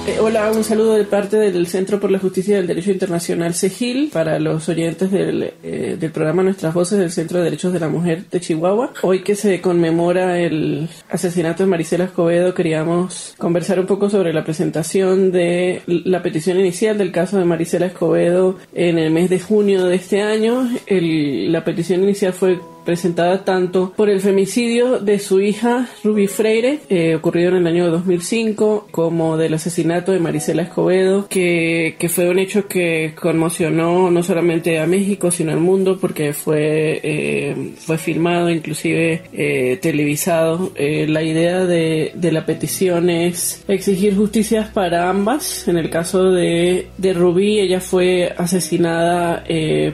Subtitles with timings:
[0.04, 3.54] Eh, hola, un saludo de parte del Centro por la Justicia y el Derecho Internacional
[3.54, 7.78] CEGIL para los oyentes del, eh, del, programa Nuestras Voces del Centro de Derechos de
[7.78, 8.94] la Mujer de Chihuahua.
[9.02, 14.42] Hoy que se conmemora el asesinato de Marisela Escobedo, queríamos conversar un poco sobre la
[14.42, 19.84] presentación de la petición inicial del caso de Marisela Escobedo en el mes de junio
[19.84, 20.68] de este año.
[20.88, 26.80] El, la petición inicial fue presentada tanto por el femicidio de su hija Ruby Freire,
[26.88, 32.28] eh, ocurrido en el año 2005, como del asesinato de Marisela Escobedo, que, que, fue
[32.28, 37.98] un hecho que conmocionó no solamente a México, sino al mundo, porque fue, eh, fue
[37.98, 40.72] filmado, inclusive eh, televisado.
[40.76, 45.68] La idea de, de, la petición es exigir justicias para ambas.
[45.68, 49.44] En el caso de, de Rubí, ella fue asesinada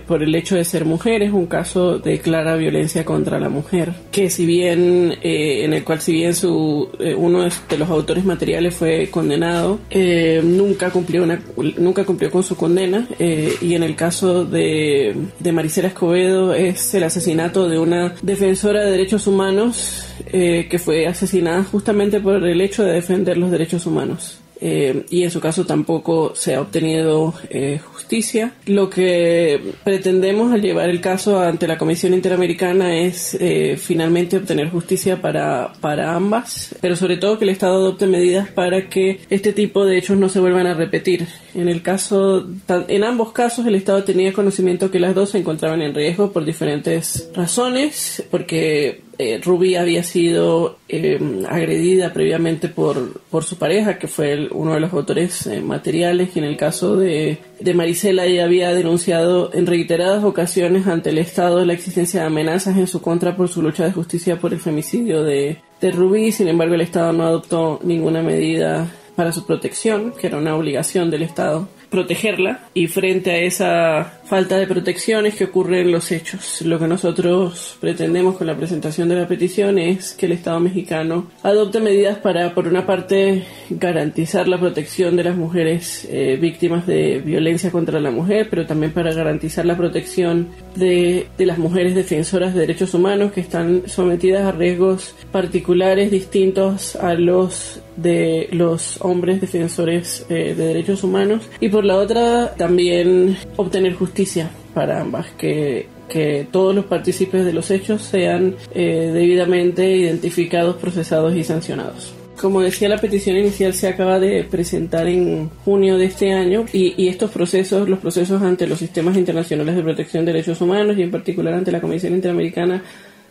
[0.06, 3.93] por el hecho de ser mujer, es un caso de clara violencia contra la mujer,
[4.11, 8.25] que si bien eh, en el cual si bien su eh, uno de los autores
[8.25, 11.41] materiales fue condenado, eh, nunca cumplió una
[11.78, 17.05] nunca cumplió con su condena y en el caso de, de Marisela Escobedo es el
[17.05, 22.93] asesinato de una defensora de derechos humanos que fue asesinada justamente por el hecho de
[22.93, 24.41] defender los derechos humanos.
[24.60, 28.54] Eh, y en su caso tampoco se ha obtenido eh, justicia.
[28.66, 34.70] Lo que pretendemos al llevar el caso ante la Comisión Interamericana es eh, finalmente obtener
[34.70, 39.52] justicia para, para ambas, pero sobre todo que el Estado adopte medidas para que este
[39.52, 41.26] tipo de hechos no se vuelvan a repetir.
[41.54, 45.82] En el caso, en ambos casos el Estado tenía conocimiento que las dos se encontraban
[45.82, 51.18] en riesgo por diferentes razones, porque eh, Ruby había sido eh,
[51.48, 56.38] agredida previamente por, por su pareja, que fue uno de los autores eh, materiales, y
[56.38, 61.64] en el caso de, de Marisela ella había denunciado en reiteradas ocasiones ante el Estado
[61.64, 65.24] la existencia de amenazas en su contra por su lucha de justicia por el femicidio
[65.24, 70.28] de, de Rubí, sin embargo el Estado no adoptó ninguna medida para su protección, que
[70.28, 75.81] era una obligación del Estado protegerla y frente a esa falta de protecciones que ocurre
[75.81, 76.62] en los hechos.
[76.62, 81.31] Lo que nosotros pretendemos con la presentación de la petición es que el Estado mexicano
[81.43, 87.18] adopte medidas para, por una parte, garantizar la protección de las mujeres eh, víctimas de
[87.18, 92.54] violencia contra la mujer, pero también para garantizar la protección de, de las mujeres defensoras
[92.54, 99.41] de derechos humanos que están sometidas a riesgos particulares distintos a los de los hombres
[99.41, 106.47] defensores eh, de derechos humanos y la otra también obtener justicia para ambas que que
[106.51, 112.15] todos los partícipes de los hechos sean eh, debidamente identificados, procesados y sancionados.
[112.41, 116.95] Como decía, la petición inicial se acaba de presentar en junio de este año y,
[116.97, 121.03] y, estos procesos, los procesos ante los sistemas internacionales de protección de derechos humanos y
[121.03, 122.83] en particular ante la Comisión Interamericana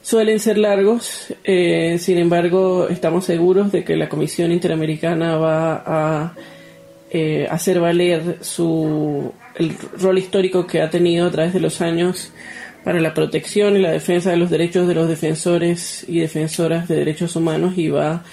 [0.01, 6.33] suelen ser largos, eh, sin embargo estamos seguros de que la Comisión Interamericana va a
[7.09, 12.31] eh, hacer valer su, el rol histórico que ha tenido a través de los años
[12.83, 16.95] para la protección y la defensa de los derechos de los defensores y defensoras de
[16.95, 18.23] derechos humanos y va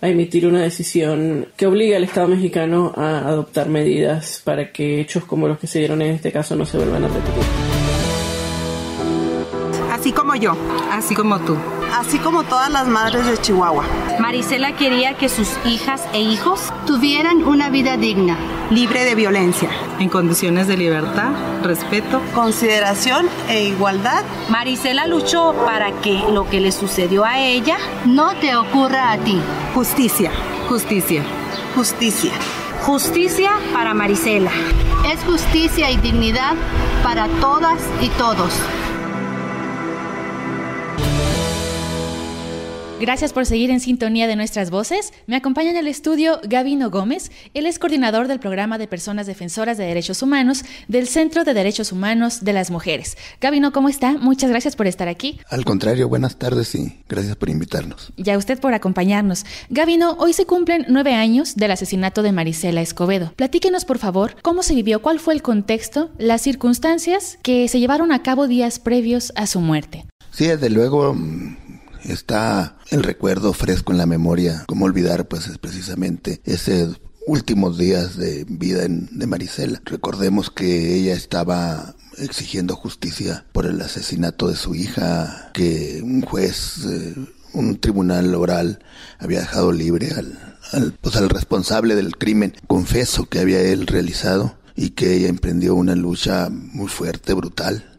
[0.00, 5.24] a emitir una decisión que obliga al Estado mexicano a adoptar medidas para que hechos
[5.24, 7.71] como los que se dieron en este caso no se vuelvan a repetir.
[10.02, 10.56] Así como yo,
[10.90, 11.56] así como tú.
[11.96, 13.84] Así como todas las madres de Chihuahua.
[14.18, 18.36] Marisela quería que sus hijas e hijos tuvieran una vida digna.
[18.70, 19.70] Libre de violencia.
[20.00, 21.30] En condiciones de libertad,
[21.62, 24.24] respeto, consideración e igualdad.
[24.48, 29.40] Marisela luchó para que lo que le sucedió a ella no te ocurra a ti.
[29.72, 30.32] Justicia.
[30.68, 31.22] Justicia.
[31.76, 32.32] Justicia.
[32.80, 34.50] Justicia para Marisela.
[35.12, 36.54] Es justicia y dignidad
[37.04, 38.52] para todas y todos.
[43.02, 45.12] Gracias por seguir en sintonía de nuestras voces.
[45.26, 47.32] Me acompaña en el estudio Gabino Gómez.
[47.52, 51.90] Él es coordinador del programa de personas defensoras de derechos humanos del Centro de Derechos
[51.90, 53.16] Humanos de las Mujeres.
[53.40, 54.12] Gabino, ¿cómo está?
[54.12, 55.40] Muchas gracias por estar aquí.
[55.50, 58.12] Al contrario, buenas tardes y gracias por invitarnos.
[58.14, 59.46] Y a usted por acompañarnos.
[59.68, 63.32] Gabino, hoy se cumplen nueve años del asesinato de Marisela Escobedo.
[63.34, 68.12] Platíquenos, por favor, cómo se vivió, cuál fue el contexto, las circunstancias que se llevaron
[68.12, 70.06] a cabo días previos a su muerte.
[70.30, 71.14] Sí, desde luego
[72.04, 74.64] está el recuerdo fresco en la memoria.
[74.66, 76.88] ¿Cómo olvidar, pues, es precisamente ese
[77.26, 79.80] últimos días de vida de Marisela.
[79.84, 86.84] Recordemos que ella estaba exigiendo justicia por el asesinato de su hija, que un juez,
[86.86, 87.14] eh,
[87.54, 88.80] un tribunal oral
[89.18, 94.58] había dejado libre al, al, pues, al responsable del crimen, confeso que había él realizado
[94.74, 97.91] y que ella emprendió una lucha muy fuerte, brutal,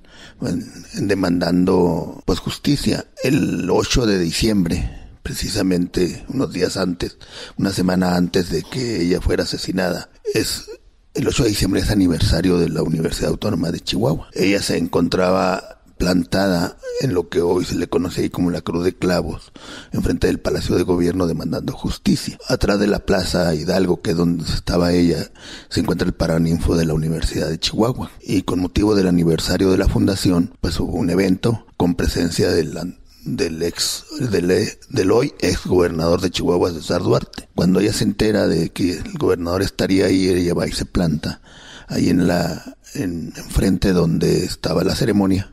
[0.93, 3.05] demandando pues justicia.
[3.23, 4.89] El 8 de diciembre,
[5.21, 7.17] precisamente unos días antes,
[7.57, 10.69] una semana antes de que ella fuera asesinada, es
[11.13, 14.29] el 8 de diciembre es aniversario de la Universidad Autónoma de Chihuahua.
[14.33, 18.83] Ella se encontraba plantada en lo que hoy se le conoce ahí como la Cruz
[18.83, 19.51] de Clavos,
[19.91, 22.37] enfrente del Palacio de Gobierno demandando justicia.
[22.47, 25.31] Atrás de la Plaza Hidalgo, que es donde estaba ella,
[25.69, 28.11] se encuentra el Paraninfo de la Universidad de Chihuahua.
[28.21, 32.77] Y con motivo del aniversario de la fundación, pues hubo un evento con presencia del,
[33.25, 37.49] del ex, del, del hoy ex gobernador de Chihuahua, César Duarte.
[37.55, 41.41] Cuando ella se entera de que el gobernador estaría ahí, ella va y se planta
[41.87, 45.52] ahí en la, en, frente donde estaba la ceremonia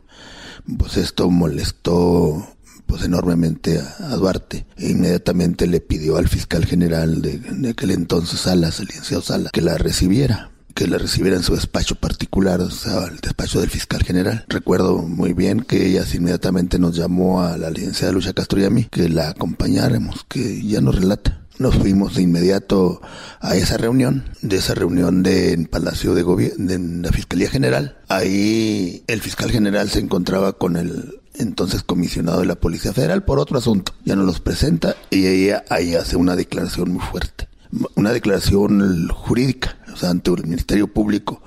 [0.79, 2.47] pues esto molestó
[2.87, 4.67] pues enormemente a, Duarte.
[4.77, 9.63] E inmediatamente le pidió al fiscal general de, aquel entonces Salas, el licenciado Salas, que
[9.63, 14.03] la recibiera que la recibiera en su despacho particular, o sea, el despacho del fiscal
[14.03, 14.47] general.
[14.49, 18.71] Recuerdo muy bien que ella inmediatamente nos llamó a la licenciada Lucha Castro y a
[18.71, 21.40] mí, que la acompañáramos, que ya nos relata.
[21.61, 23.03] Nos fuimos de inmediato
[23.39, 27.99] a esa reunión, de esa reunión de, en Palacio de Gobierno, de la Fiscalía General.
[28.09, 33.39] Ahí el fiscal general se encontraba con el entonces comisionado de la Policía Federal por
[33.39, 33.93] otro asunto.
[34.07, 37.47] Ya nos los presenta y ella ahí hace una declaración muy fuerte.
[37.95, 41.43] Una declaración jurídica, o sea, ante el Ministerio Público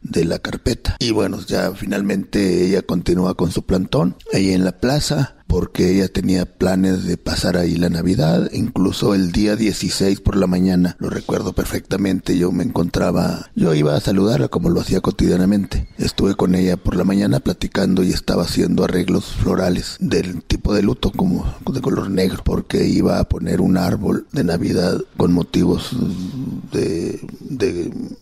[0.00, 0.96] de la carpeta.
[0.98, 6.08] Y bueno, ya finalmente ella continúa con su plantón ahí en la plaza porque ella
[6.08, 11.10] tenía planes de pasar ahí la Navidad, incluso el día 16 por la mañana, lo
[11.10, 15.88] recuerdo perfectamente, yo me encontraba, yo iba a saludarla como lo hacía cotidianamente.
[15.96, 20.82] Estuve con ella por la mañana platicando y estaba haciendo arreglos florales del tipo de
[20.82, 25.96] luto como de color negro, porque iba a poner un árbol de Navidad con motivos
[26.72, 27.20] de,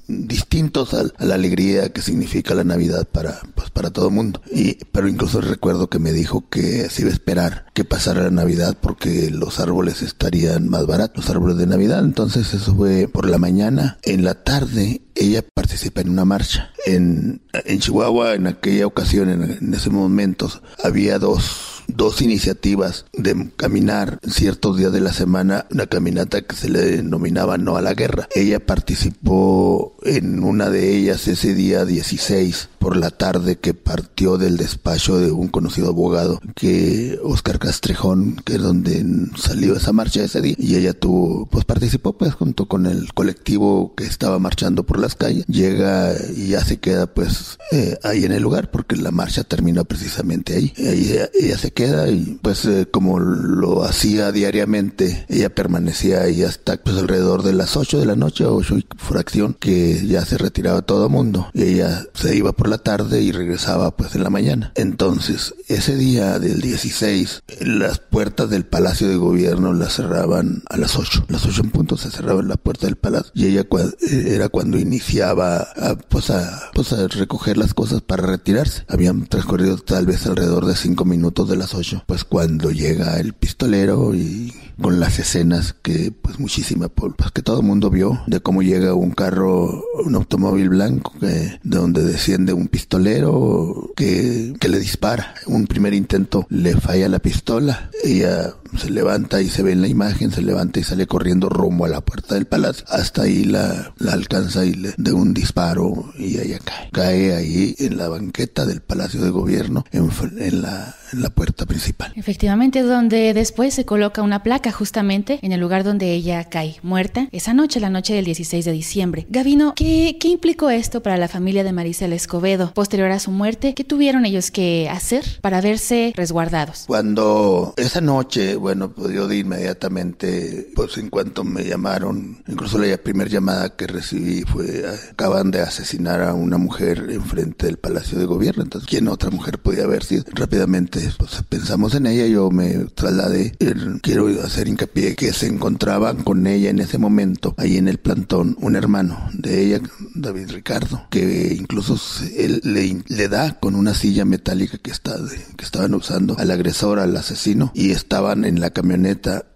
[0.07, 4.41] distintos a, la alegría que significa la Navidad para pues para todo el mundo.
[4.53, 8.77] Y pero incluso recuerdo que me dijo que se iba esperar que pasara la Navidad
[8.81, 12.05] porque los árboles estarían más baratos, los árboles de Navidad.
[12.05, 13.99] Entonces eso fue por la mañana.
[14.03, 16.71] En la tarde ella participa en una marcha.
[16.85, 20.51] En, en Chihuahua, en aquella ocasión, en, ese momento,
[20.83, 26.69] había dos dos iniciativas de caminar ciertos días de la semana, una caminata que se
[26.69, 28.29] le denominaba No a la Guerra.
[28.35, 34.57] Ella participó en una de ellas ese día 16 por la tarde que partió del
[34.57, 39.05] despacho de un conocido abogado que Oscar Castrejón, que es donde
[39.37, 43.93] salió esa marcha ese día y ella tuvo, pues participó pues junto con el colectivo
[43.97, 48.31] que estaba marchando por las calles, llega y ya se queda pues eh, ahí en
[48.31, 50.73] el lugar porque la marcha terminó precisamente ahí.
[50.77, 56.77] Ella, ella se queda y pues eh, como lo hacía diariamente, ella permanecía ahí hasta
[56.77, 60.83] pues alrededor de las 8 de la noche, 8 y fracción, que ya se retiraba
[60.83, 64.73] todo mundo y ella se iba por la tarde y regresaba pues en la mañana.
[64.75, 70.97] Entonces, ese día del 16, las puertas del Palacio de Gobierno las cerraban a las
[70.97, 71.27] 8.
[71.29, 73.67] las 8 en punto se cerraba la puerta del palacio y ella
[74.11, 78.85] era cuando iniciaba a, pues, a, pues a recoger las cosas para retirarse.
[78.89, 83.33] Habían transcurrido tal vez alrededor de 5 minutos de las 8, pues cuando llega el
[83.33, 88.41] pistolero y con las escenas que pues muchísima pues que todo el mundo vio de
[88.41, 94.79] cómo llega un carro un automóvil blanco que, de donde desciende un pistolero que le
[94.79, 97.91] dispara un primer intento le falla la pistola.
[98.05, 101.85] Ella se levanta y se ve en la imagen, se levanta y sale corriendo rumbo
[101.85, 102.85] a la puerta del palacio.
[102.89, 106.91] Hasta ahí la, la alcanza y le de un disparo y ella cae.
[106.93, 111.67] Cae ahí en la banqueta del Palacio de Gobierno, en, en la en la puerta
[111.67, 112.13] principal.
[112.17, 117.29] Efectivamente, donde después se coloca una placa justamente en el lugar donde ella cae muerta
[117.33, 119.27] esa noche, la noche del 16 de diciembre.
[119.31, 122.73] Gavino, ¿qué, qué implicó esto para la familia de Marisela Escobedo?
[122.75, 126.85] Posterior a su muerte, ¿qué tuvieron ellos que hacer para verse resguardados?
[126.87, 132.97] Cuando esa noche, bueno, pues yo de inmediatamente, pues en cuanto me llamaron, incluso la
[132.97, 138.27] primera llamada que recibí fue, acaban de asesinar a una mujer enfrente del Palacio de
[138.27, 140.25] Gobierno, entonces, ¿quién otra mujer podía haber sido?
[140.33, 143.57] Rápidamente pues, pensamos en ella, yo me trasladé,
[144.03, 148.57] quiero hacer hincapié que se encontraban con ella en ese momento, ahí en el plantón,
[148.61, 149.81] un hermano de ella,
[150.15, 151.99] David Ricardo, que incluso
[152.37, 155.17] él le, da con una silla metálica que, está,
[155.57, 159.47] que estaban usando al agresor, al asesino, y estaban en la camioneta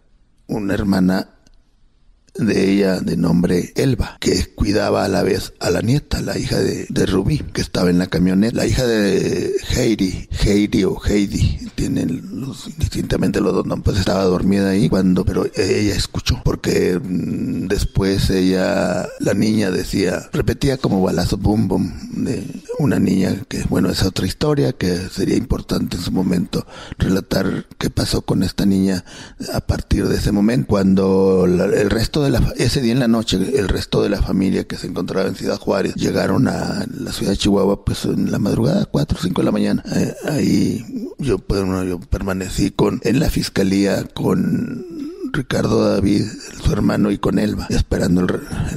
[0.47, 1.29] una hermana
[2.35, 6.59] de ella de nombre Elba, que cuidaba a la vez a la nieta, la hija
[6.59, 8.57] de, de Rubí, que estaba en la camioneta.
[8.57, 14.71] La hija de Heidi, Heidi o Heidi, tienen los, distintamente los dos nombres, estaba dormida
[14.71, 21.39] ahí cuando, pero ella escuchó, porque mm, después ella, la niña decía, repetía como balazo
[21.39, 22.45] boom boom de
[22.79, 26.67] una niña que, bueno, es otra historia que sería importante en su momento
[26.99, 29.05] relatar qué pasó con esta niña
[29.55, 33.37] a partir de ese momento, cuando el resto de la, ese día en la noche,
[33.37, 37.33] el resto de la familia que se encontraba en Ciudad Juárez llegaron a la ciudad
[37.33, 39.85] de Chihuahua, pues en la madrugada, 4 o 5 de la mañana.
[39.95, 46.25] Eh, ahí yo, pues, yo permanecí con, en la fiscalía con Ricardo David,
[46.63, 48.29] su hermano, y con Elba, esperando el,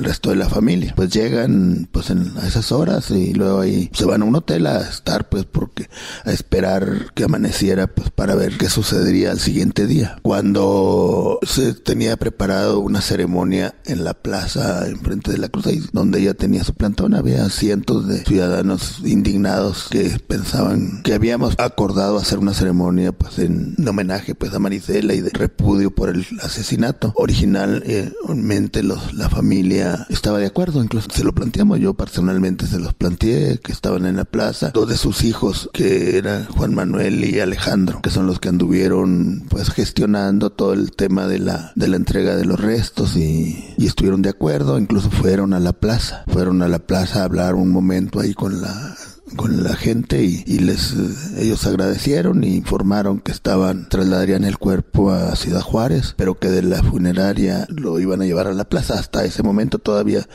[0.03, 0.93] resto de la familia.
[0.95, 4.67] Pues llegan pues en, a esas horas y luego ahí se van a un hotel
[4.67, 5.89] a estar pues porque
[6.25, 10.17] a esperar que amaneciera pues para ver qué sucedería al siguiente día.
[10.21, 16.33] Cuando se tenía preparado una ceremonia en la plaza enfrente de la cruz, donde ella
[16.33, 22.53] tenía su plantón, había cientos de ciudadanos indignados que pensaban que habíamos acordado hacer una
[22.53, 27.13] ceremonia pues en homenaje pues a Marisela y de repudio por el asesinato.
[27.15, 32.93] Originalmente los, la familia estaba de acuerdo, incluso se lo planteamos, yo personalmente se los
[32.93, 37.39] planteé, que estaban en la plaza, dos de sus hijos, que eran Juan Manuel y
[37.39, 41.97] Alejandro, que son los que anduvieron pues gestionando todo el tema de la, de la
[41.97, 46.61] entrega de los restos y, y estuvieron de acuerdo, incluso fueron a la plaza, fueron
[46.61, 48.95] a la plaza a hablar un momento ahí con la
[49.35, 50.93] con la gente y, les
[51.37, 56.63] ellos agradecieron y informaron que estaban trasladarían el cuerpo a Ciudad Juárez, pero que de
[56.63, 58.95] la funeraria lo iban a llevar a la plaza.
[58.95, 60.27] Hasta ese momento todavía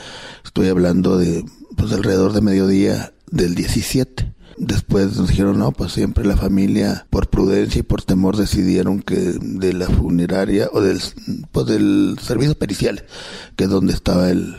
[0.45, 1.45] estoy hablando de
[1.77, 4.35] pues alrededor de mediodía del 17.
[4.59, 9.15] Después nos dijeron, no, pues siempre la familia, por prudencia y por temor, decidieron que
[9.41, 11.01] de la funeraria o del,
[11.53, 13.05] pues del servicio pericial,
[13.55, 14.57] que es donde estaba el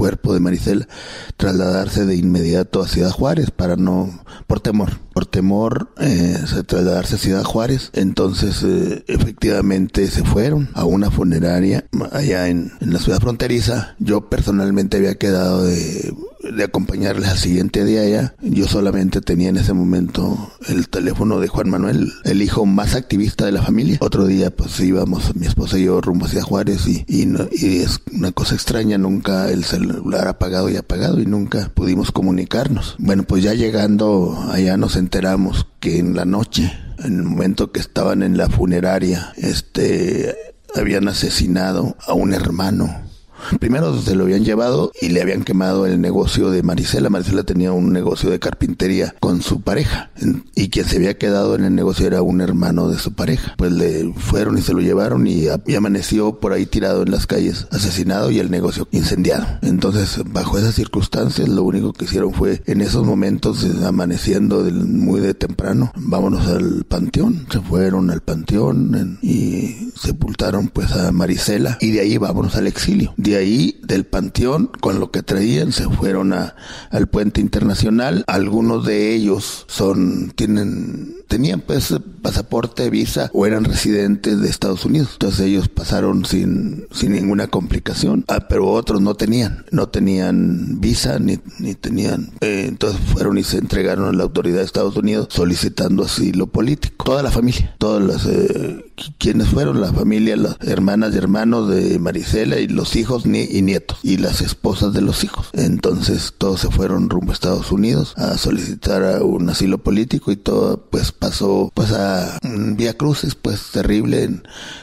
[0.00, 0.88] cuerpo de Maricela
[1.36, 7.18] trasladarse de inmediato a Ciudad Juárez para no, por temor, por temor eh, trasladarse a
[7.18, 7.90] Ciudad Juárez.
[7.92, 13.94] Entonces eh, efectivamente se fueron a una funeraria allá en, en la ciudad fronteriza.
[13.98, 18.34] Yo personalmente había quedado de de acompañarles al siguiente día ya.
[18.40, 23.44] Yo solamente tenía en ese momento el teléfono de Juan Manuel, el hijo más activista
[23.44, 23.98] de la familia.
[24.00, 28.32] Otro día pues íbamos, mi esposa y yo rumbo hacia Juárez y, y, es una
[28.32, 32.96] cosa extraña, nunca el celular apagado y apagado y nunca pudimos comunicarnos.
[32.98, 37.80] Bueno, pues ya llegando allá nos enteramos que en la noche, en el momento que
[37.80, 40.34] estaban en la funeraria, este
[40.74, 43.09] habían asesinado a un hermano
[43.58, 47.10] Primero se lo habían llevado y le habían quemado el negocio de Marisela.
[47.10, 50.10] Marisela tenía un negocio de carpintería con su pareja
[50.54, 53.54] y quien se había quedado en el negocio era un hermano de su pareja.
[53.56, 57.66] Pues le fueron y se lo llevaron y, amaneció por ahí tirado en las calles,
[57.70, 59.46] asesinado y el negocio incendiado.
[59.62, 65.20] Entonces, bajo esas circunstancias, lo único que hicieron fue en esos momentos, eh, amaneciendo muy
[65.20, 67.46] de temprano, vámonos al panteón.
[67.50, 73.14] Se fueron al panteón y sepultaron pues a Marisela y de ahí vámonos al exilio
[73.34, 76.56] ahí, del panteón, con lo que traían, se fueron a,
[76.90, 78.24] al puente internacional.
[78.26, 85.10] Algunos de ellos son, tienen tenían pues pasaporte, visa o eran residentes de Estados Unidos.
[85.12, 91.20] Entonces ellos pasaron sin, sin ninguna complicación, ah, pero otros no tenían, no tenían visa
[91.20, 92.32] ni, ni tenían.
[92.40, 97.04] Eh, entonces fueron y se entregaron a la autoridad de Estados Unidos solicitando asilo político.
[97.04, 98.26] Toda la familia, todas las...
[98.26, 98.84] Eh,
[99.18, 103.62] quienes fueron la familia, las hermanas y hermanos de Marisela y los hijos ni, y
[103.62, 105.48] nietos y las esposas de los hijos.
[105.52, 110.84] Entonces todos se fueron rumbo a Estados Unidos a solicitar un asilo político y todo
[110.90, 114.24] pues pasó pues a vía cruces pues terrible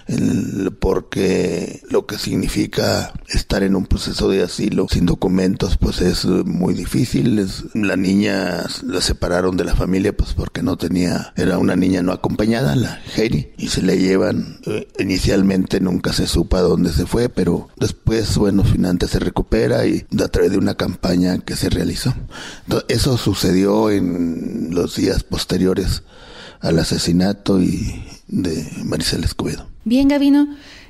[0.07, 6.25] en, porque lo que significa estar en un proceso de asilo sin documentos pues es
[6.25, 7.39] muy difícil.
[7.39, 12.01] Es, la niña la separaron de la familia pues porque no tenía era una niña
[12.01, 17.05] no acompañada la Heidi y se le llevan eh, inicialmente nunca se supa dónde se
[17.05, 21.69] fue pero después bueno finalmente se recupera y a través de una campaña que se
[21.69, 22.13] realizó.
[22.87, 26.03] Eso sucedió en los días posteriores
[26.59, 29.67] al asesinato y de Maricela Escobedo.
[29.85, 30.47] Bien, Gavino.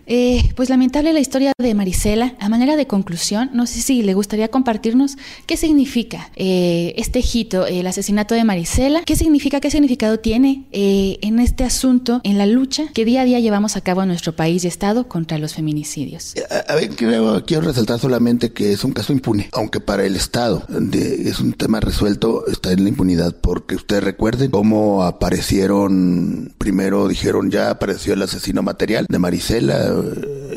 [0.07, 2.35] Eh, pues lamentable la historia de Marisela.
[2.39, 7.65] A manera de conclusión, no sé si le gustaría compartirnos qué significa eh, este hito,
[7.65, 12.45] el asesinato de Marisela, qué significa, qué significado tiene eh, en este asunto, en la
[12.45, 15.53] lucha que día a día llevamos a cabo en nuestro país y Estado contra los
[15.55, 16.35] feminicidios.
[16.67, 21.39] A, ver, quiero, resaltar solamente que es un caso impune, aunque para el Estado es
[21.41, 27.71] un tema resuelto, está en la impunidad, porque ustedes recuerden cómo aparecieron, primero dijeron ya
[27.71, 29.96] apareció el asesino material de Marisela,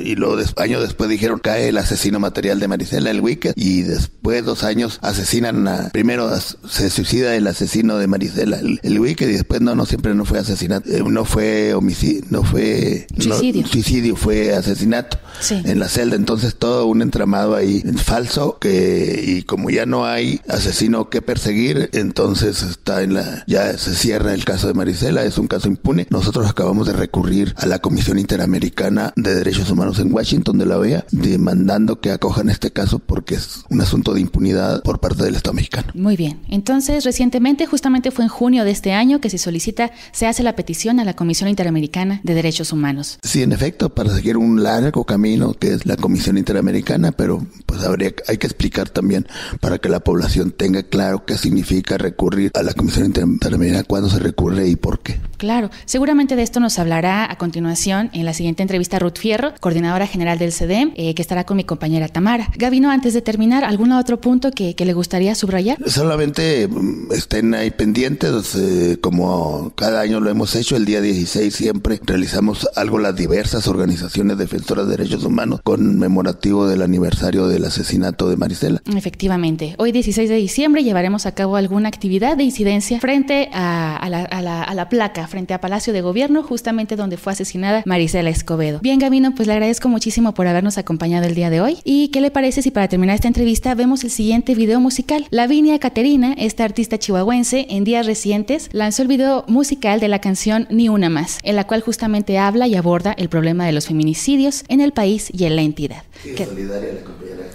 [0.03, 4.45] y luego años después dijeron cae el asesino material de Marisela, el Wicked, y después
[4.45, 9.61] dos años asesinan a, primero se suicida el asesino de Marisela, el, Wicked, y después
[9.61, 14.55] no, no siempre no fue asesinato, eh, no fue homicidio, no fue suicidio, suicidio fue
[14.55, 15.19] asesinato
[15.51, 20.41] en la celda, entonces todo un entramado ahí falso que y como ya no hay
[20.49, 25.39] asesino que perseguir, entonces está en la ya se cierra el caso de Marisela, es
[25.39, 26.07] un caso impune.
[26.11, 30.79] Nosotros acabamos de recurrir a la Comisión Interamericana de Derechos Humanos en Washington de la
[30.79, 35.35] OEA, demandando que acojan este caso porque es un asunto de impunidad por parte del
[35.35, 35.93] Estado mexicano.
[35.95, 36.41] Muy bien.
[36.49, 40.57] Entonces, recientemente, justamente fue en junio de este año que se solicita, se hace la
[40.57, 43.19] petición a la Comisión Interamericana de Derechos Humanos.
[43.23, 47.83] Sí, en efecto, para seguir un largo camino que es la Comisión Interamericana, pero pues
[47.85, 49.27] habría, hay que explicar también
[49.61, 54.19] para que la población tenga claro qué significa recurrir a la Comisión Interamericana, cuándo se
[54.19, 55.21] recurre y por qué.
[55.37, 60.07] Claro, seguramente de esto nos hablará a continuación en la siguiente entrevista Ruth Fierro, coordinadora
[60.07, 62.49] general del CEDEM, eh, que estará con mi compañera Tamara.
[62.57, 65.77] Gabino, antes de terminar, ¿algún otro punto que, le gustaría subrayar?
[65.87, 71.55] Solamente mm, estén ahí pendientes, eh, como cada año lo hemos hecho, el día 16
[71.55, 78.31] siempre realizamos algo las diversas organizaciones defensoras de derechos humanos conmemorativo del aniversario del asesinato
[78.31, 78.81] de Marisela.
[78.97, 84.25] Efectivamente, hoy 16 de diciembre llevaremos a cabo alguna actividad de incidencia frente a, la,
[84.25, 88.81] a la placa, frente a Palacio de Gobierno, justamente donde fue asesinada Marisela Escobedo.
[88.81, 91.79] Bien, Gabino, pues le agradezco muchísimo por habernos acompañado el día de hoy.
[91.83, 95.27] ¿Y qué le parece si para terminar esta entrevista vemos el siguiente video musical?
[95.31, 100.69] Lavinia Caterina, esta artista chihuahuense, en días recientes lanzó el video musical de la canción
[100.71, 104.63] Ni una más, en la cual justamente habla y aborda el problema de los feminicidios
[104.69, 106.05] en el país y en la entidad.
[106.23, 107.47] solidaria la compañera.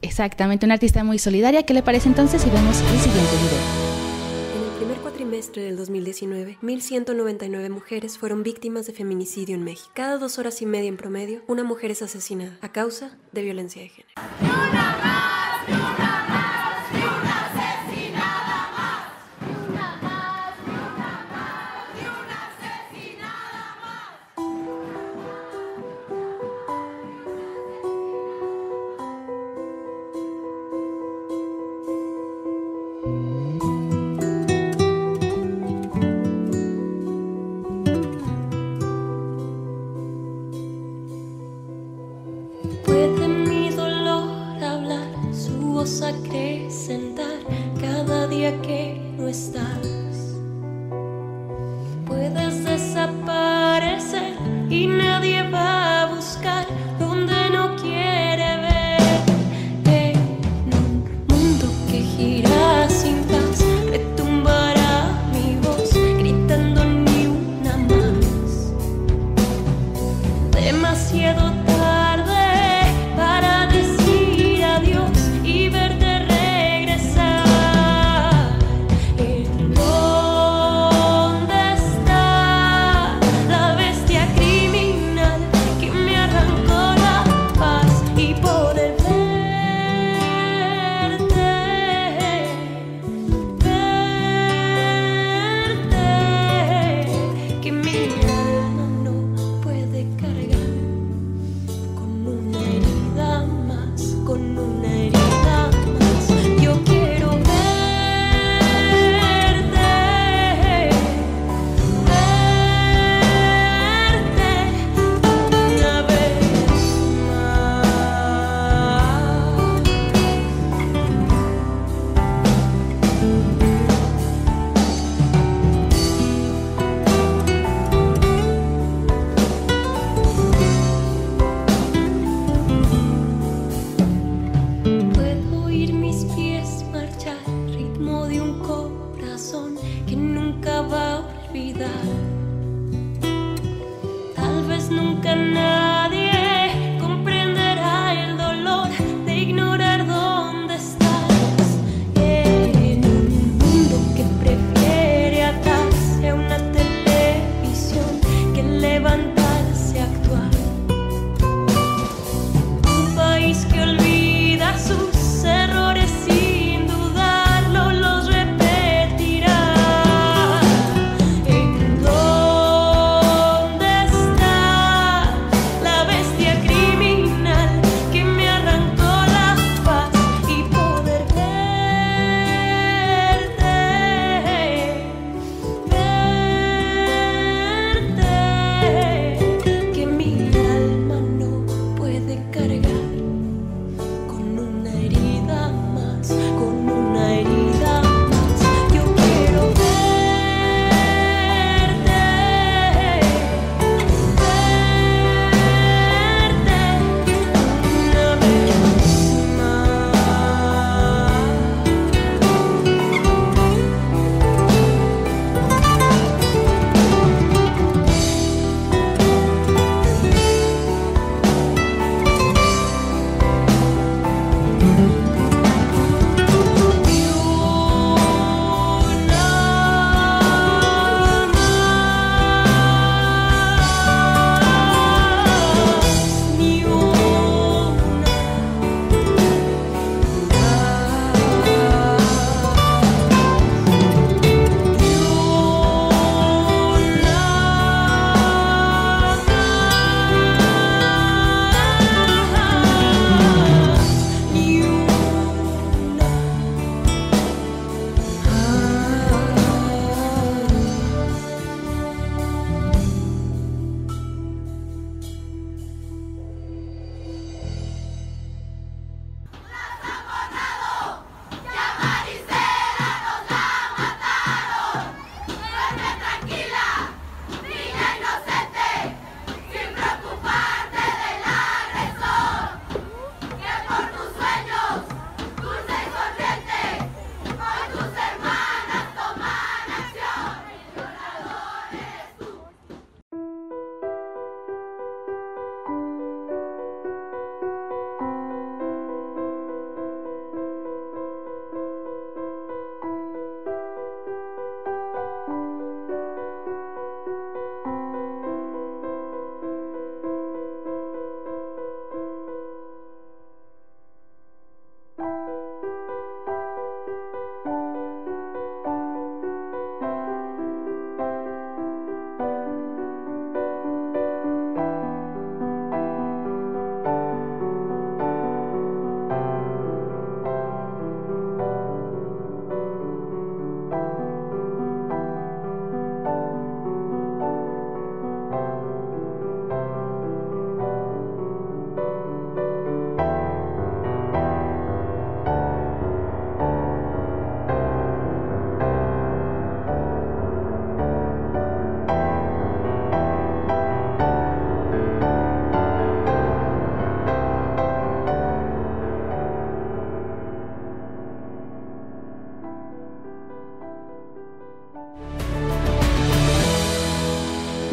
[0.00, 1.64] Exactamente, una artista muy solidaria.
[1.64, 3.77] ¿Qué le parece entonces si vemos el siguiente video?
[5.38, 9.90] Del 2019, 1.199 mujeres fueron víctimas de feminicidio en México.
[9.94, 13.80] Cada dos horas y media en promedio, una mujer es asesinada a causa de violencia
[13.80, 14.14] de género.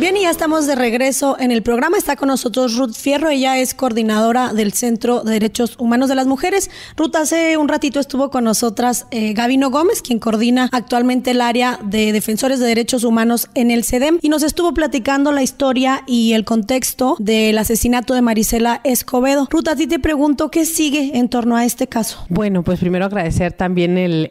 [0.06, 1.98] Bien, y ya estamos de regreso en el programa.
[1.98, 3.30] Está con nosotros Ruth Fierro.
[3.30, 6.70] Ella es coordinadora del Centro de Derechos Humanos de las Mujeres.
[6.96, 11.80] Ruth, hace un ratito estuvo con nosotras eh, Gabino Gómez, quien coordina actualmente el área
[11.84, 16.34] de defensores de derechos humanos en el CEDEM, y nos estuvo platicando la historia y
[16.34, 19.48] el contexto del asesinato de Marisela Escobedo.
[19.50, 22.24] Ruth, a ti te pregunto, ¿qué sigue en torno a este caso?
[22.30, 24.30] Bueno, pues primero agradecer también el,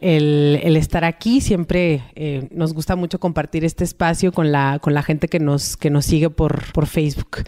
[0.77, 1.41] estar aquí.
[1.41, 6.05] Siempre eh, nos gusta mucho compartir este espacio con la gente que nos que nos
[6.05, 7.43] sigue por, por Facebook.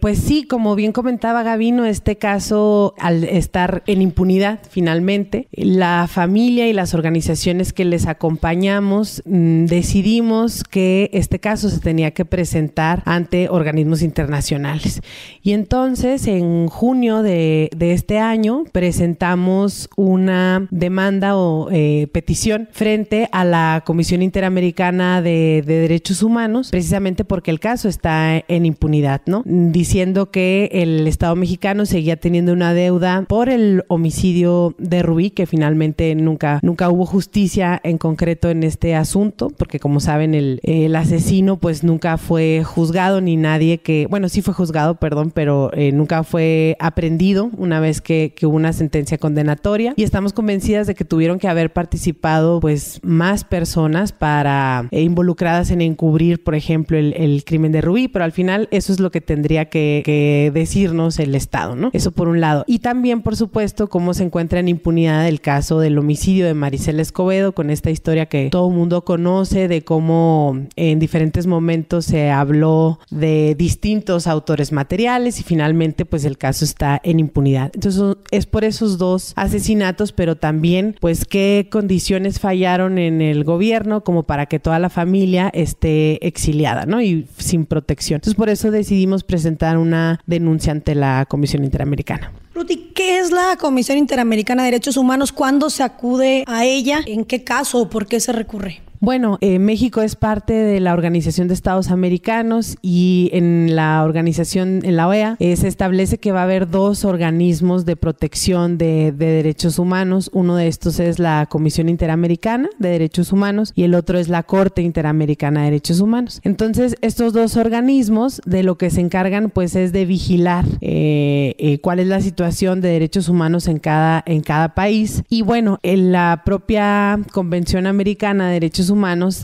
[0.00, 6.68] Pues sí, como bien comentaba Gavino, este caso, al estar en impunidad finalmente, la familia
[6.68, 13.02] y las organizaciones que les acompañamos mm, decidimos que este caso se tenía que presentar
[13.06, 15.00] ante organismos internacionales.
[15.42, 23.28] Y entonces, en junio de, de este año, presentamos una demanda o eh, petición frente
[23.32, 28.66] a la Comisión Interamericana de, de Derechos Humanos, precisamente porque que el caso está en
[28.66, 29.42] impunidad, ¿no?
[29.46, 35.46] Diciendo que el Estado mexicano seguía teniendo una deuda por el homicidio de Rubí, que
[35.46, 40.94] finalmente nunca, nunca hubo justicia en concreto en este asunto, porque como saben, el, el
[40.96, 45.92] asesino pues nunca fue juzgado ni nadie que, bueno, sí fue juzgado, perdón, pero eh,
[45.92, 50.94] nunca fue aprendido una vez que, que hubo una sentencia condenatoria y estamos convencidas de
[50.94, 56.98] que tuvieron que haber participado pues más personas para eh, involucradas en encubrir, por ejemplo,
[56.98, 61.18] el, el crimen de Rubí, pero al final eso es lo que tendría que, decirnos
[61.18, 61.90] el Estado, ¿no?
[61.92, 62.64] Eso por un lado.
[62.66, 67.00] Y también, por supuesto, cómo se encuentra en impunidad el caso del homicidio de Maricela
[67.00, 72.30] Escobedo, con esta historia que todo el mundo conoce de cómo en diferentes momentos se
[72.30, 77.70] habló de distintos autores materiales y finalmente pues el caso está en impunidad.
[77.74, 84.02] Entonces es por esos dos asesinatos, pero también pues qué condiciones fallaron en el gobierno
[84.02, 87.00] como para que toda la familia esté exiliada, ¿no?
[87.00, 88.16] Y sin protección.
[88.18, 92.32] Entonces por eso decidimos presentar una denuncia ante la Comisión Interamericana.
[92.54, 95.32] Ruti, ¿qué es la Comisión Interamericana de Derechos Humanos?
[95.32, 97.00] ¿Cuándo se acude a ella?
[97.06, 98.80] ¿En qué caso o por qué se recurre?
[99.00, 104.80] Bueno, eh, México es parte de la Organización de Estados Americanos y en la organización,
[104.84, 109.12] en la OEA, eh, se establece que va a haber dos organismos de protección de,
[109.12, 110.30] derechos humanos.
[110.32, 114.42] Uno de estos es la Comisión Interamericana de Derechos Humanos y el otro es la
[114.42, 116.40] Corte Interamericana de Derechos Humanos.
[116.42, 122.00] Entonces, estos dos organismos de lo que se encargan pues es de vigilar eh, cuál
[122.00, 125.22] es la situación de derechos humanos en cada, en cada país.
[125.28, 128.95] Y bueno, en la propia Convención Americana de Derechos Humanos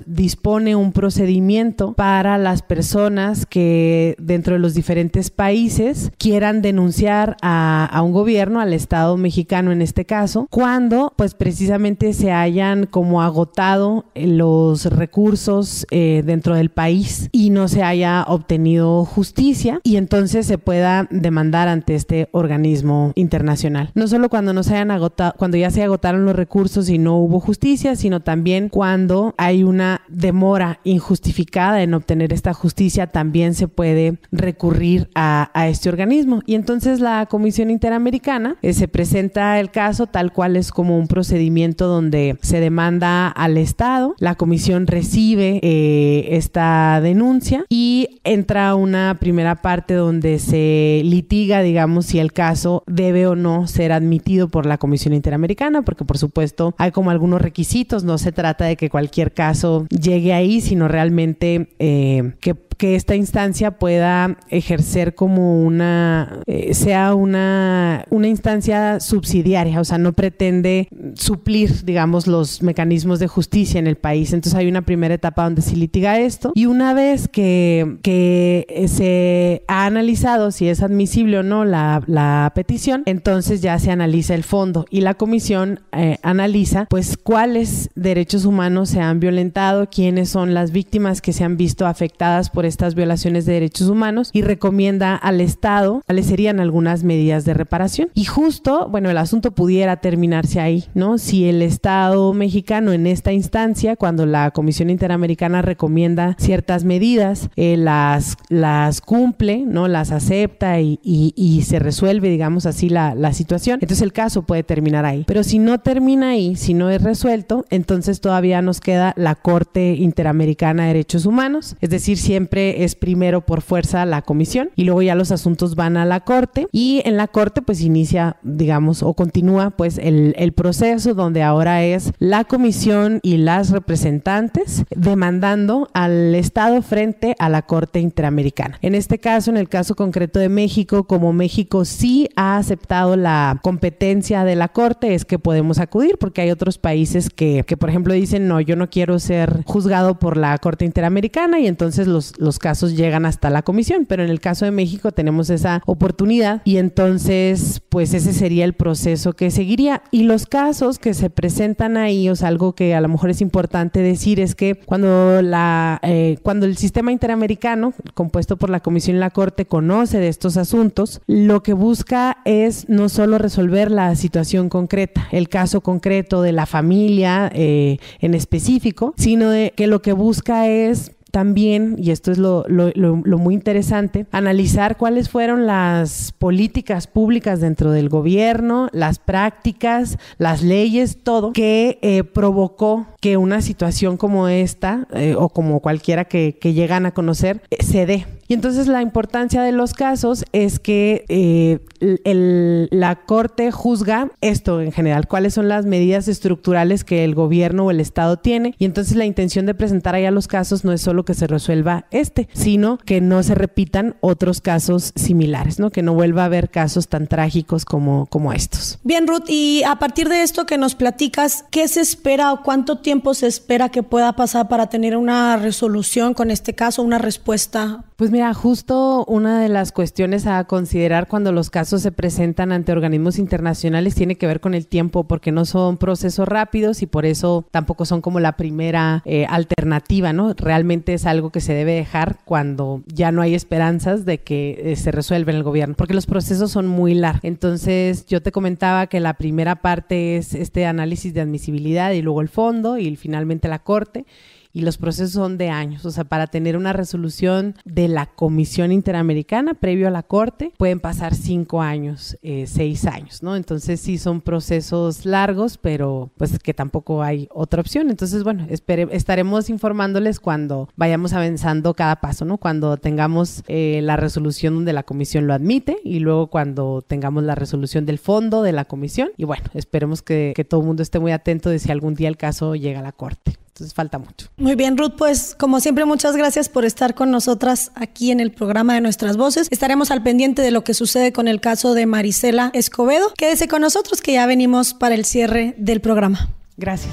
[0.07, 8.01] dispone un procedimiento para las personas que dentro de los diferentes países quieran denunciar a,
[8.03, 14.07] un gobierno, al Estado mexicano en este caso, cuando pues precisamente se hayan como agotado
[14.15, 20.59] los recursos eh, dentro del país y no se haya obtenido justicia y entonces se
[20.59, 23.91] pueda demandar ante este organismo internacional.
[23.95, 27.19] No solo cuando no se hayan agotado, cuando ya se agotaron los recursos y no
[27.19, 33.69] hubo justicia, sino también cuando hay una demora injustificada en obtener esta justicia, también se
[33.69, 36.43] puede recurrir a, este organismo.
[36.47, 41.07] Y entonces la Comisión Interamericana eh, se presenta el caso tal cual es como un
[41.07, 49.17] procedimiento donde se demanda al Estado, la Comisión recibe eh, esta denuncia y entra una
[49.21, 54.67] primera parte donde se litiga, digamos, si el caso debe o no ser admitido por
[54.67, 58.91] la Comisión Interamericana, porque por supuesto hay como algunos requisitos, no se trata de que
[58.91, 66.41] cualquier caso llegue ahí, sino realmente eh, que que esta instancia pueda ejercer como una,
[66.49, 73.29] eh, sea una, una instancia subsidiaria, o sea, no pretende suplir, digamos, los mecanismos de
[73.29, 74.33] justicia en el país.
[74.33, 79.63] Entonces hay una primera etapa donde se litiga esto y una vez que, que se
[79.69, 84.43] ha analizado si es admisible o no la, la petición, entonces ya se analiza el
[84.43, 90.53] fondo y la comisión eh, analiza pues cuáles derechos humanos se han violentado, quiénes son
[90.53, 95.15] las víctimas que se han visto afectadas por estas violaciones de derechos humanos y recomienda
[95.15, 98.09] al Estado, cuáles serían algunas medidas de reparación.
[98.15, 101.19] Y justo, bueno, el asunto pudiera terminarse ahí, ¿no?
[101.19, 107.77] Si el Estado mexicano en esta instancia, cuando la Comisión Interamericana recomienda ciertas medidas, eh,
[107.77, 109.89] las, las cumple, ¿no?
[109.89, 114.63] Las acepta y, y, se resuelve, digamos así, la, la situación, entonces el caso puede
[114.63, 115.25] terminar ahí.
[115.27, 119.95] Pero si no termina ahí, si no es resuelto, entonces todavía nos queda la Corte
[119.95, 125.03] Interamericana de Derechos Humanos, es decir, siempre es primero por fuerza la comisión y luego
[125.03, 129.15] ya los asuntos van a la corte y en la corte pues inicia, digamos, o
[129.15, 136.35] continúa pues el, el proceso donde ahora es la comisión y las representantes demandando al
[136.35, 138.79] Estado frente a la Corte Interamericana.
[138.83, 143.61] En este caso, en el caso concreto de México, como México sí ha aceptado la
[143.63, 147.91] competencia de la Corte, es que podemos acudir porque hay otros países que, que por
[147.91, 152.39] ejemplo, dicen, no, yo no quiero ser juzgado por la Corte Interamericana y entonces los,
[152.43, 154.07] los casos llegan hasta la comisión.
[154.07, 158.75] Pero en el caso de México tenemos esa oportunidad y entonces, pues ese sería el
[158.75, 160.03] proceso que seguiría.
[160.11, 163.41] Y los casos que se presentan ahí, o sea, algo que a lo mejor es
[163.41, 169.17] importante decir es que cuando, la, eh, cuando el sistema interamericano, compuesto por la Comisión
[169.17, 174.15] y la Corte, conoce de estos asuntos, lo que busca es no solo resolver la
[174.17, 180.03] situación concreta, el caso concreto de la familia eh, en específico, sino de que lo
[180.03, 186.33] que busca es también, y esto es lo, lo, muy interesante, analizar cuáles fueron las
[186.39, 193.63] políticas públicas dentro del gobierno, las prácticas, las leyes, todo, que eh, provocó que una
[193.63, 198.27] situación como esta, eh, o como cualquiera que, que llegan a conocer, eh, se dé.
[198.49, 201.79] Y entonces la importancia de los casos es que eh,
[202.25, 207.87] el, la Corte juzga esto en general, cuáles son las medidas estructurales que el gobierno
[207.87, 208.75] o el Estado tiene.
[208.79, 212.07] Y entonces la intención de presentar allá los casos no es solo que se resuelva
[212.11, 215.91] este, sino que no se repitan otros casos similares, ¿no?
[215.91, 218.99] Que no vuelva a haber casos tan trágicos como, como estos.
[219.05, 222.99] Bien, Ruth, y a partir de esto que nos platicas, ¿qué se espera o cuánto
[222.99, 228.05] tiempo se espera que pueda pasar para tener una resolución con este caso, una respuesta?
[228.17, 232.91] Pues mira, justo una de las cuestiones a considerar cuando los casos se presentan ante
[232.91, 237.27] organismos internacionales tiene que ver con el tiempo, porque no son procesos rápidos y por
[237.27, 240.55] eso tampoco son como la primera eh, alternativa, ¿no?
[240.55, 244.97] Realmente es algo que se debe dejar cuando ya no hay esperanzas de que eh,
[244.97, 247.45] se resuelva en el gobierno, porque los procesos son muy largos.
[247.45, 252.41] Entonces, yo te comentaba que la primera parte es este análisis de admisibilidad y luego
[252.41, 254.25] el fondo y finalmente la corte
[254.73, 256.05] y los procesos son de años.
[256.05, 261.01] O sea, para tener una resolución de la Comisión Interamericana previo a la Corte, pueden
[261.01, 263.57] pasar cinco años, eh, seis años, ¿no?
[263.57, 268.11] Entonces sí son procesos largos, pero pues que tampoco hay otra opción.
[268.11, 272.59] Entonces, bueno, espere, estaremos informándoles cuando vayamos avanzando cada paso, ¿no?
[272.59, 277.55] Cuando tengamos eh, la resolución donde la Comisión lo admite y luego cuando tengamos la
[277.55, 279.31] resolución del fondo de la Comisión.
[279.37, 282.29] Y bueno, esperemos que, que todo el mundo esté muy atento de si algún día
[282.29, 283.62] el caso llega a la Corte.
[283.83, 284.47] Entonces falta mucho.
[284.59, 288.53] Muy bien, Ruth, pues como siempre, muchas gracias por estar con nosotras aquí en el
[288.53, 289.67] programa de Nuestras Voces.
[289.73, 293.33] Estaremos al pendiente de lo que sucede con el caso de Marisela Escobedo.
[293.37, 296.51] Quédese con nosotros que ya venimos para el cierre del programa.
[296.77, 297.13] Gracias.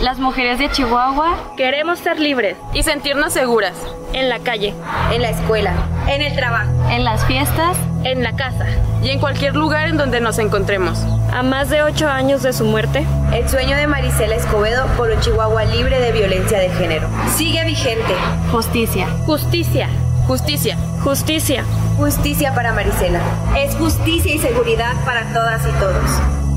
[0.00, 3.74] Las mujeres de Chihuahua queremos ser libres y sentirnos seguras.
[4.14, 4.74] En la calle,
[5.12, 5.74] en la escuela,
[6.08, 8.66] en el trabajo, en las fiestas, en la casa
[9.00, 10.98] y en cualquier lugar en donde nos encontremos.
[11.32, 15.20] A más de ocho años de su muerte, el sueño de Marisela Escobedo por un
[15.20, 18.14] Chihuahua libre de violencia de género sigue vigente.
[18.50, 19.06] Justicia.
[19.26, 19.88] Justicia.
[20.26, 20.76] Justicia.
[21.04, 21.64] Justicia.
[21.96, 23.20] Justicia para Marisela.
[23.56, 26.47] Es justicia y seguridad para todas y todos.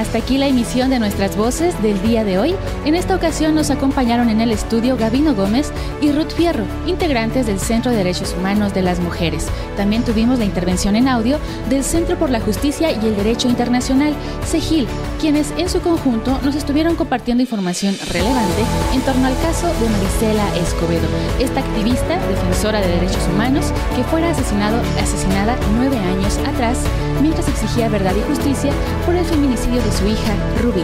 [0.00, 2.54] Hasta aquí la emisión de nuestras voces del día de hoy.
[2.86, 7.60] En esta ocasión nos acompañaron en el estudio Gabino Gómez y Ruth Fierro, integrantes del
[7.60, 9.48] Centro de Derechos Humanos de las Mujeres.
[9.76, 14.14] También tuvimos la intervención en audio del Centro por la Justicia y el Derecho Internacional,
[14.46, 14.88] CEGIL,
[15.20, 18.62] quienes en su conjunto nos estuvieron compartiendo información relevante
[18.94, 21.08] en torno al caso de Marisela Escobedo,
[21.40, 26.78] esta activista defensora de derechos humanos que fuera asesinado, asesinada nueve años atrás
[27.20, 28.72] mientras exigía verdad y justicia
[29.04, 30.82] por el feminicidio de su hija Rubí.